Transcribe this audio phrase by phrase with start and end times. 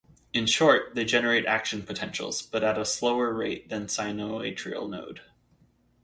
[0.33, 5.21] In short, they generate action potentials, but at a slower rate than sinoatrial node.